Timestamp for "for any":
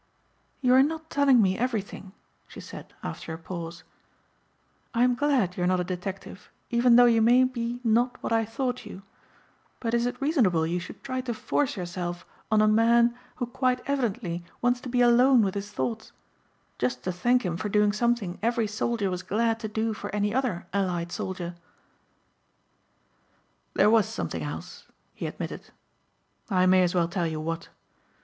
19.93-20.33